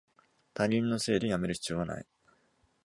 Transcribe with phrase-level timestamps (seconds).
[0.55, 2.07] 他人のせいでやめる必要はない